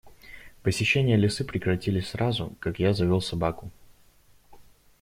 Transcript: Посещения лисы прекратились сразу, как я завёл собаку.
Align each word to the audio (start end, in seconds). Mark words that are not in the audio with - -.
Посещения 0.63 1.15
лисы 1.15 1.45
прекратились 1.45 2.09
сразу, 2.09 2.55
как 2.59 2.79
я 2.79 2.91
завёл 2.91 3.21
собаку. 3.21 3.69